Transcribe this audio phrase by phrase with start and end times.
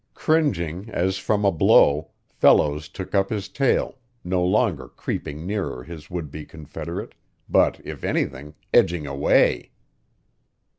[0.15, 6.09] Cringing as from a blow, Fellows took up his tale, no longer creeping nearer his
[6.09, 7.13] would be confederate,
[7.47, 9.69] but, if anything, edging away.